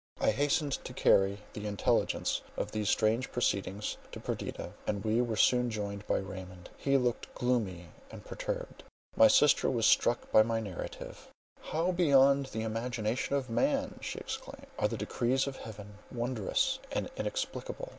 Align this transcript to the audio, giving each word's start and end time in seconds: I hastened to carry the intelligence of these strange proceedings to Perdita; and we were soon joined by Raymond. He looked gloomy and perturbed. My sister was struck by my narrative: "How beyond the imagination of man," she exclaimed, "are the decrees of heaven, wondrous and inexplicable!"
I 0.19 0.31
hastened 0.31 0.83
to 0.83 0.93
carry 0.95 1.43
the 1.53 1.67
intelligence 1.67 2.41
of 2.57 2.71
these 2.71 2.89
strange 2.89 3.31
proceedings 3.31 3.97
to 4.13 4.19
Perdita; 4.19 4.71
and 4.87 5.03
we 5.05 5.21
were 5.21 5.35
soon 5.35 5.69
joined 5.69 6.07
by 6.07 6.17
Raymond. 6.17 6.71
He 6.75 6.97
looked 6.97 7.31
gloomy 7.35 7.89
and 8.09 8.25
perturbed. 8.25 8.81
My 9.15 9.27
sister 9.27 9.69
was 9.69 9.85
struck 9.85 10.31
by 10.31 10.41
my 10.41 10.59
narrative: 10.59 11.27
"How 11.61 11.91
beyond 11.91 12.47
the 12.47 12.63
imagination 12.63 13.35
of 13.35 13.47
man," 13.47 13.99
she 14.01 14.17
exclaimed, 14.17 14.65
"are 14.79 14.87
the 14.87 14.97
decrees 14.97 15.45
of 15.45 15.57
heaven, 15.57 15.99
wondrous 16.11 16.79
and 16.91 17.11
inexplicable!" 17.15 17.89